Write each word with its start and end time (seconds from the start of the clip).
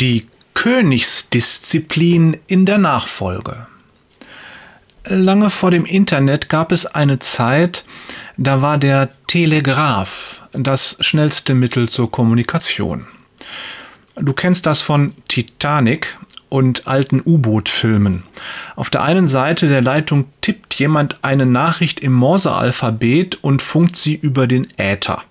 Die 0.00 0.26
Königsdisziplin 0.54 2.38
in 2.46 2.64
der 2.64 2.78
Nachfolge. 2.78 3.66
Lange 5.04 5.50
vor 5.50 5.70
dem 5.70 5.84
Internet 5.84 6.48
gab 6.48 6.72
es 6.72 6.86
eine 6.86 7.18
Zeit, 7.18 7.84
da 8.38 8.62
war 8.62 8.78
der 8.78 9.10
Telegraph 9.26 10.40
das 10.52 10.96
schnellste 11.00 11.52
Mittel 11.52 11.90
zur 11.90 12.10
Kommunikation. 12.10 13.08
Du 14.14 14.32
kennst 14.32 14.64
das 14.64 14.80
von 14.80 15.12
Titanic 15.28 16.16
und 16.48 16.86
alten 16.86 17.20
U-Boot-Filmen. 17.22 18.22
Auf 18.76 18.88
der 18.88 19.02
einen 19.02 19.26
Seite 19.26 19.68
der 19.68 19.82
Leitung 19.82 20.26
tippt 20.40 20.74
jemand 20.76 21.22
eine 21.22 21.44
Nachricht 21.44 22.00
im 22.00 22.14
Morse-Alphabet 22.14 23.36
und 23.42 23.60
funkt 23.60 23.96
sie 23.96 24.14
über 24.14 24.46
den 24.46 24.66
Äther. 24.78 25.22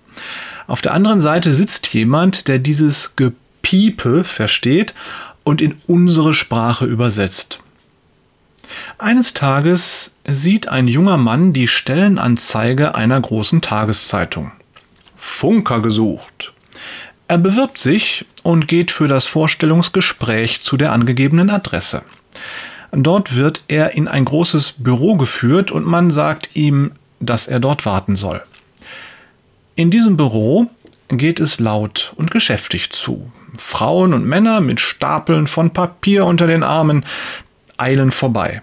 Auf 0.68 0.80
der 0.80 0.94
anderen 0.94 1.20
Seite 1.20 1.52
sitzt 1.52 1.92
jemand, 1.92 2.46
der 2.46 2.60
dieses 2.60 3.16
Gepiepe 3.60 4.24
versteht 4.24 4.94
und 5.44 5.60
in 5.60 5.76
unsere 5.86 6.34
Sprache 6.34 6.86
übersetzt. 6.86 7.60
Eines 8.98 9.34
Tages 9.34 10.14
sieht 10.26 10.68
ein 10.68 10.88
junger 10.88 11.16
Mann 11.16 11.52
die 11.52 11.68
Stellenanzeige 11.68 12.94
einer 12.94 13.20
großen 13.20 13.60
Tageszeitung. 13.60 14.52
Funker 15.16 15.82
gesucht. 15.82 16.52
Er 17.28 17.38
bewirbt 17.38 17.78
sich 17.78 18.26
und 18.42 18.66
geht 18.66 18.90
für 18.90 19.08
das 19.08 19.26
Vorstellungsgespräch 19.26 20.60
zu 20.60 20.76
der 20.76 20.92
angegebenen 20.92 21.50
Adresse. 21.50 22.02
Dort 22.92 23.36
wird 23.36 23.62
er 23.68 23.92
in 23.92 24.08
ein 24.08 24.24
großes 24.24 24.72
Büro 24.78 25.16
geführt 25.16 25.70
und 25.70 25.86
man 25.86 26.10
sagt 26.10 26.50
ihm, 26.54 26.92
dass 27.20 27.46
er 27.46 27.60
dort 27.60 27.86
warten 27.86 28.16
soll. 28.16 28.42
In 29.76 29.90
diesem 29.90 30.16
Büro 30.16 30.70
geht 31.08 31.38
es 31.38 31.60
laut 31.60 32.12
und 32.16 32.30
geschäftig 32.30 32.90
zu. 32.90 33.30
Frauen 33.56 34.14
und 34.14 34.26
Männer 34.26 34.60
mit 34.60 34.80
Stapeln 34.80 35.46
von 35.46 35.70
Papier 35.70 36.24
unter 36.26 36.46
den 36.46 36.62
Armen 36.62 37.04
eilen 37.76 38.10
vorbei. 38.10 38.62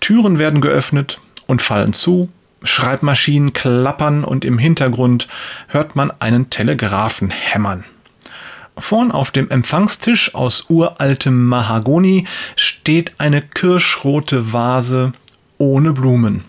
Türen 0.00 0.38
werden 0.38 0.60
geöffnet 0.60 1.20
und 1.46 1.62
fallen 1.62 1.92
zu, 1.92 2.28
Schreibmaschinen 2.64 3.52
klappern 3.52 4.24
und 4.24 4.44
im 4.44 4.58
Hintergrund 4.58 5.28
hört 5.68 5.96
man 5.96 6.12
einen 6.20 6.50
Telegraphen 6.50 7.30
hämmern. 7.30 7.84
Vorn 8.78 9.10
auf 9.10 9.30
dem 9.30 9.50
Empfangstisch 9.50 10.34
aus 10.34 10.66
uraltem 10.68 11.46
Mahagoni 11.46 12.26
steht 12.56 13.14
eine 13.18 13.42
kirschrote 13.42 14.52
Vase 14.52 15.12
ohne 15.58 15.92
Blumen. 15.92 16.44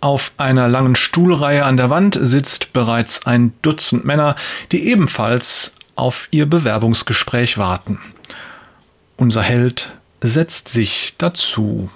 Auf 0.00 0.32
einer 0.36 0.68
langen 0.68 0.96
Stuhlreihe 0.96 1.64
an 1.64 1.76
der 1.76 1.90
Wand 1.90 2.18
sitzt 2.20 2.72
bereits 2.72 3.26
ein 3.26 3.52
Dutzend 3.62 4.04
Männer, 4.04 4.36
die 4.70 4.88
ebenfalls 4.88 5.74
auf 5.94 6.28
ihr 6.30 6.46
Bewerbungsgespräch 6.46 7.58
warten. 7.58 7.98
Unser 9.16 9.42
Held 9.42 9.92
setzt 10.20 10.68
sich 10.68 11.14
dazu. 11.18 11.90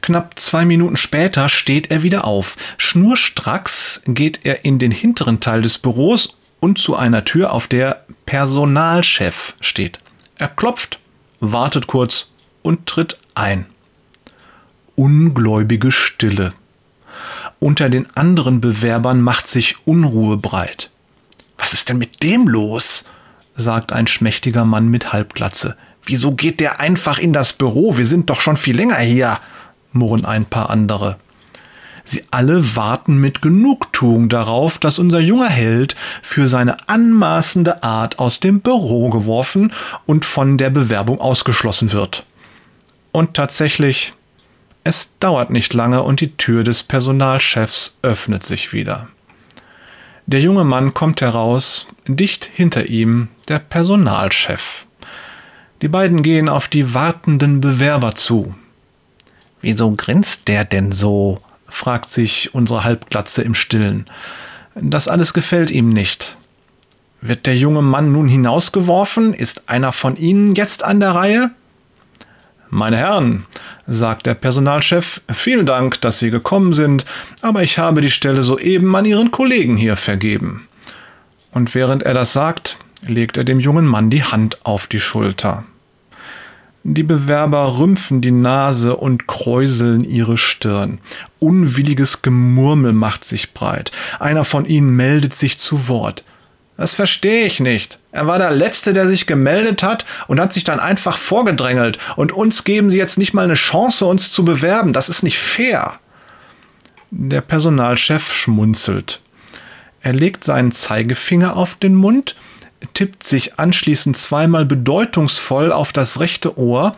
Knapp 0.00 0.38
zwei 0.38 0.64
Minuten 0.64 0.96
später 0.96 1.48
steht 1.48 1.90
er 1.90 2.02
wieder 2.02 2.24
auf. 2.24 2.56
Schnurstracks 2.76 4.02
geht 4.06 4.40
er 4.44 4.64
in 4.64 4.78
den 4.78 4.90
hinteren 4.90 5.40
Teil 5.40 5.62
des 5.62 5.78
Büros 5.78 6.36
und 6.60 6.78
zu 6.78 6.96
einer 6.96 7.24
Tür, 7.24 7.52
auf 7.52 7.68
der 7.68 8.04
Personalchef 8.26 9.54
steht. 9.60 10.00
Er 10.36 10.48
klopft, 10.48 10.98
wartet 11.40 11.86
kurz 11.86 12.30
und 12.62 12.86
tritt 12.86 13.18
ein. 13.34 13.66
Ungläubige 14.96 15.92
Stille. 15.92 16.52
Unter 17.60 17.88
den 17.88 18.14
anderen 18.16 18.60
Bewerbern 18.60 19.20
macht 19.20 19.48
sich 19.48 19.76
Unruhe 19.86 20.36
breit. 20.36 20.90
Ist 21.74 21.88
denn 21.88 21.98
mit 21.98 22.22
dem 22.22 22.46
los? 22.46 23.04
sagt 23.56 23.92
ein 23.92 24.06
schmächtiger 24.06 24.64
Mann 24.64 24.86
mit 24.86 25.12
Halbglatze. 25.12 25.76
Wieso 26.04 26.30
geht 26.30 26.60
der 26.60 26.78
einfach 26.78 27.18
in 27.18 27.32
das 27.32 27.52
Büro? 27.52 27.96
Wir 27.96 28.06
sind 28.06 28.30
doch 28.30 28.40
schon 28.40 28.56
viel 28.56 28.76
länger 28.76 28.98
hier, 28.98 29.40
murren 29.90 30.24
ein 30.24 30.44
paar 30.44 30.70
andere. 30.70 31.16
Sie 32.04 32.22
alle 32.30 32.76
warten 32.76 33.18
mit 33.18 33.42
Genugtuung 33.42 34.28
darauf, 34.28 34.78
dass 34.78 35.00
unser 35.00 35.18
junger 35.18 35.48
Held 35.48 35.96
für 36.22 36.46
seine 36.46 36.76
anmaßende 36.88 37.82
Art 37.82 38.20
aus 38.20 38.38
dem 38.38 38.60
Büro 38.60 39.10
geworfen 39.10 39.72
und 40.06 40.24
von 40.24 40.58
der 40.58 40.70
Bewerbung 40.70 41.20
ausgeschlossen 41.20 41.90
wird. 41.90 42.24
Und 43.10 43.34
tatsächlich, 43.34 44.12
es 44.84 45.18
dauert 45.18 45.50
nicht 45.50 45.74
lange 45.74 46.04
und 46.04 46.20
die 46.20 46.36
Tür 46.36 46.62
des 46.62 46.84
Personalchefs 46.84 47.98
öffnet 48.02 48.44
sich 48.44 48.72
wieder. 48.72 49.08
Der 50.26 50.40
junge 50.40 50.64
Mann 50.64 50.94
kommt 50.94 51.20
heraus, 51.20 51.86
dicht 52.06 52.46
hinter 52.46 52.86
ihm 52.86 53.28
der 53.48 53.58
Personalchef. 53.58 54.86
Die 55.82 55.88
beiden 55.88 56.22
gehen 56.22 56.48
auf 56.48 56.66
die 56.68 56.94
wartenden 56.94 57.60
Bewerber 57.60 58.14
zu. 58.14 58.54
Wieso 59.60 59.92
grinst 59.92 60.48
der 60.48 60.64
denn 60.64 60.92
so? 60.92 61.40
fragt 61.68 62.08
sich 62.08 62.54
unsere 62.54 62.84
Halbglatze 62.84 63.42
im 63.42 63.54
Stillen. 63.54 64.06
Das 64.74 65.08
alles 65.08 65.34
gefällt 65.34 65.70
ihm 65.70 65.90
nicht. 65.90 66.36
Wird 67.20 67.46
der 67.46 67.56
junge 67.56 67.82
Mann 67.82 68.12
nun 68.12 68.28
hinausgeworfen? 68.28 69.34
Ist 69.34 69.68
einer 69.68 69.92
von 69.92 70.16
Ihnen 70.16 70.54
jetzt 70.54 70.84
an 70.84 71.00
der 71.00 71.14
Reihe? 71.14 71.50
Meine 72.74 72.96
Herren, 72.96 73.46
sagt 73.86 74.26
der 74.26 74.34
Personalchef, 74.34 75.20
vielen 75.32 75.64
Dank, 75.64 76.00
dass 76.00 76.18
Sie 76.18 76.32
gekommen 76.32 76.74
sind, 76.74 77.04
aber 77.40 77.62
ich 77.62 77.78
habe 77.78 78.00
die 78.00 78.10
Stelle 78.10 78.42
soeben 78.42 78.96
an 78.96 79.04
Ihren 79.04 79.30
Kollegen 79.30 79.76
hier 79.76 79.94
vergeben. 79.94 80.66
Und 81.52 81.76
während 81.76 82.02
er 82.02 82.14
das 82.14 82.32
sagt, 82.32 82.76
legt 83.06 83.36
er 83.36 83.44
dem 83.44 83.60
jungen 83.60 83.86
Mann 83.86 84.10
die 84.10 84.24
Hand 84.24 84.58
auf 84.66 84.88
die 84.88 84.98
Schulter. 84.98 85.62
Die 86.82 87.04
Bewerber 87.04 87.78
rümpfen 87.78 88.20
die 88.20 88.32
Nase 88.32 88.96
und 88.96 89.28
kräuseln 89.28 90.02
ihre 90.02 90.36
Stirn. 90.36 90.98
Unwilliges 91.38 92.22
Gemurmel 92.22 92.92
macht 92.92 93.24
sich 93.24 93.54
breit. 93.54 93.92
Einer 94.18 94.44
von 94.44 94.66
ihnen 94.66 94.96
meldet 94.96 95.32
sich 95.34 95.58
zu 95.58 95.86
Wort. 95.86 96.24
Das 96.76 96.94
verstehe 96.94 97.46
ich 97.46 97.60
nicht. 97.60 97.98
Er 98.10 98.26
war 98.26 98.38
der 98.38 98.50
Letzte, 98.50 98.92
der 98.92 99.06
sich 99.06 99.26
gemeldet 99.26 99.82
hat 99.82 100.04
und 100.26 100.40
hat 100.40 100.52
sich 100.52 100.64
dann 100.64 100.80
einfach 100.80 101.16
vorgedrängelt. 101.18 101.98
Und 102.16 102.32
uns 102.32 102.64
geben 102.64 102.90
sie 102.90 102.98
jetzt 102.98 103.16
nicht 103.16 103.32
mal 103.32 103.44
eine 103.44 103.54
Chance, 103.54 104.06
uns 104.06 104.32
zu 104.32 104.44
bewerben. 104.44 104.92
Das 104.92 105.08
ist 105.08 105.22
nicht 105.22 105.38
fair. 105.38 106.00
Der 107.10 107.42
Personalchef 107.42 108.32
schmunzelt. 108.32 109.20
Er 110.00 110.12
legt 110.12 110.42
seinen 110.42 110.72
Zeigefinger 110.72 111.56
auf 111.56 111.76
den 111.76 111.94
Mund 111.94 112.34
tippt 112.92 113.22
sich 113.22 113.58
anschließend 113.58 114.16
zweimal 114.16 114.64
bedeutungsvoll 114.64 115.72
auf 115.72 115.92
das 115.92 116.20
rechte 116.20 116.58
Ohr 116.58 116.96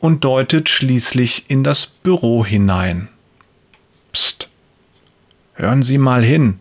und 0.00 0.24
deutet 0.24 0.68
schließlich 0.68 1.44
in 1.48 1.62
das 1.62 1.86
Büro 1.86 2.44
hinein. 2.44 3.08
Psst. 4.12 4.48
Hören 5.54 5.82
Sie 5.82 5.98
mal 5.98 6.22
hin. 6.22 6.60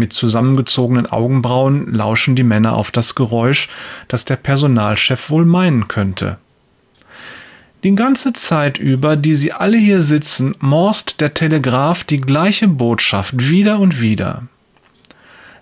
Mit 0.00 0.14
zusammengezogenen 0.14 1.04
Augenbrauen 1.04 1.92
lauschen 1.92 2.34
die 2.34 2.42
Männer 2.42 2.74
auf 2.74 2.90
das 2.90 3.14
Geräusch, 3.14 3.68
das 4.08 4.24
der 4.24 4.36
Personalchef 4.36 5.28
wohl 5.28 5.44
meinen 5.44 5.88
könnte. 5.88 6.38
Die 7.84 7.94
ganze 7.94 8.32
Zeit 8.32 8.78
über, 8.78 9.14
die 9.16 9.34
Sie 9.34 9.52
alle 9.52 9.76
hier 9.76 10.00
sitzen, 10.00 10.54
morst 10.58 11.20
der 11.20 11.34
Telegraph 11.34 12.02
die 12.04 12.22
gleiche 12.22 12.66
Botschaft 12.66 13.50
wieder 13.50 13.78
und 13.78 14.00
wieder. 14.00 14.44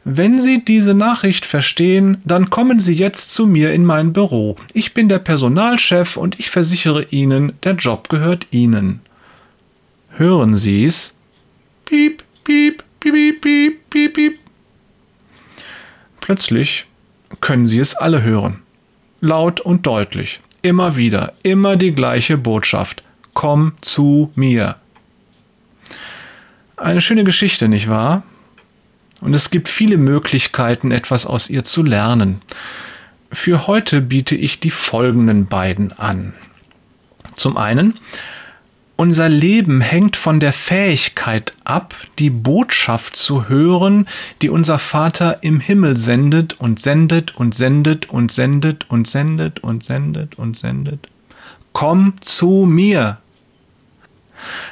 Wenn 0.05 0.41
Sie 0.41 0.65
diese 0.65 0.95
Nachricht 0.95 1.45
verstehen, 1.45 2.19
dann 2.25 2.49
kommen 2.49 2.79
Sie 2.79 2.95
jetzt 2.95 3.35
zu 3.35 3.45
mir 3.45 3.73
in 3.73 3.85
mein 3.85 4.13
Büro. 4.13 4.55
Ich 4.73 4.95
bin 4.95 5.09
der 5.09 5.19
Personalchef 5.19 6.17
und 6.17 6.39
ich 6.39 6.49
versichere 6.49 7.03
Ihnen, 7.11 7.55
der 7.65 7.73
Job 7.73 8.09
gehört 8.09 8.47
Ihnen. 8.53 9.01
Hören 10.11 10.55
Sie's? 10.55 11.15
Piep, 11.87 12.23
piep, 12.45 12.85
piep, 13.01 13.15
piep, 13.15 13.41
piep, 13.41 13.91
piep, 13.91 14.15
piep. 14.15 14.39
Plötzlich 16.21 16.87
können 17.41 17.67
Sie 17.67 17.79
es 17.79 17.95
alle 17.95 18.23
hören. 18.23 18.63
Laut 19.21 19.61
und 19.61 19.87
deutlich. 19.87 20.41
Immer 20.63 20.97
wieder, 20.97 21.33
immer 21.43 21.77
die 21.77 21.93
gleiche 21.93 22.37
Botschaft. 22.37 23.03
Komm 23.35 23.73
zu 23.81 24.33
mir. 24.35 24.77
Eine 26.77 27.01
schöne 27.01 27.25
Geschichte, 27.25 27.69
nicht 27.69 27.89
wahr? 27.89 28.23
Und 29.21 29.35
es 29.35 29.51
gibt 29.51 29.69
viele 29.69 29.97
Möglichkeiten, 29.97 30.93
etwas 30.93 31.27
aus 31.27 31.51
ihr 31.51 31.65
zu 31.65 31.83
lernen. 31.83 32.41
Für 33.33 33.67
heute 33.67 34.01
biete 34.01 34.37
ich 34.37 34.61
die 34.61 34.71
folgenden 34.71 35.47
beiden 35.47 35.93
an. 35.93 36.35
Zum 37.35 37.57
einen, 37.57 37.95
unser 38.99 39.29
Leben 39.29 39.81
hängt 39.81 40.17
von 40.17 40.41
der 40.41 40.53
Fähigkeit 40.53 41.55
ab, 41.65 41.95
die 42.19 42.31
Botschaft 42.31 43.15
zu 43.15 43.49
hören, 43.49 44.09
die 44.43 44.51
unser 44.51 44.81
Vater 44.81 45.39
im 45.43 45.61
Himmel 45.61 45.97
sendet 45.97 46.61
und 46.61 46.81
sendet 46.81 47.37
und 47.37 47.55
sendet 47.55 48.11
und 48.11 48.33
sendet 48.33 48.91
und 48.91 49.07
sendet 49.07 49.61
und 49.61 49.85
sendet 49.85 50.37
und 50.37 50.59
sendet. 50.59 51.07
Komm 51.73 52.15
zu 52.21 52.67
mir, 52.69 53.19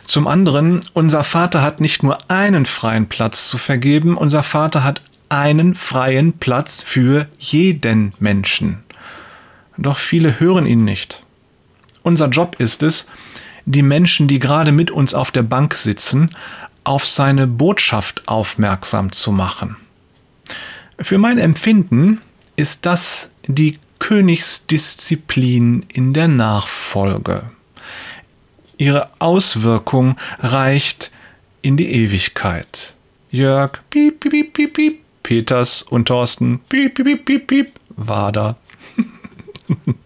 zum 0.03 0.27
anderen, 0.27 0.81
unser 0.93 1.23
Vater 1.23 1.63
hat 1.63 1.81
nicht 1.81 2.03
nur 2.03 2.19
einen 2.29 2.67
freien 2.67 3.09
Platz 3.09 3.49
zu 3.49 3.59
vergeben, 3.59 4.17
unser 4.17 4.43
Vater 4.43 4.83
hat 4.83 5.03
einen 5.29 5.77
freien 5.77 6.33
Platz 6.33 6.83
für 6.83 7.29
jeden 7.39 8.13
Menschen. 8.19 8.79
Doch 9.77 9.99
viele 9.99 10.41
hören 10.41 10.67
ihn 10.67 10.85
nicht. 10.85 11.23
Unser 12.03 12.29
Job 12.29 12.57
ist 12.59 12.83
es, 12.83 13.07
die 13.67 13.83
Menschen, 13.83 14.29
die 14.29 14.39
gerade 14.39 14.73
mit 14.73 14.91
uns 14.91 15.13
auf 15.13 15.31
der 15.31 15.43
Bank 15.43 15.75
sitzen, 15.75 16.31
auf 16.85 17.05
seine 17.07 17.47
Botschaft 17.47 18.23
aufmerksam 18.27 19.13
zu 19.13 19.33
machen. 19.33 19.77
Für 20.99 21.19
mein 21.19 21.39
Empfinden 21.39 22.21
ist 22.55 22.87
das 22.87 23.33
die 23.47 23.79
Königsdisziplin 23.99 25.85
in 25.93 26.15
der 26.15 26.29
Nachfolge. 26.29 27.51
Ihre 28.79 29.11
Auswirkung 29.19 30.17
reicht 30.39 31.11
in 31.63 31.77
die 31.77 31.91
Ewigkeit. 31.91 32.95
Jörg, 33.31 33.81
piep, 33.91 34.21
piep, 34.21 34.53
piep, 34.53 34.75
piep, 34.75 35.01
Peters 35.23 35.83
und 35.83 36.07
Thorsten, 36.07 36.61
piep, 36.69 36.95
piep, 36.95 37.25
piep, 37.25 37.47
piep, 37.47 37.73
Wader. 37.97 38.57